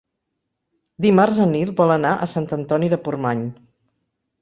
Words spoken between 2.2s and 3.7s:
a Sant Antoni de Portmany.